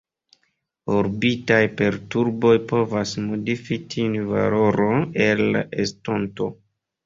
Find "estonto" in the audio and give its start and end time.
5.89-6.53